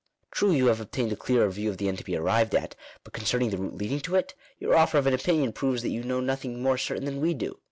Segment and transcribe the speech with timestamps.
[0.31, 3.13] True, you have obtained a clearer view of the end to be arrived at; but
[3.13, 6.19] concerning the route leading to it, your offer of an opinion proves that you know
[6.21, 7.59] nothing more certain than we do.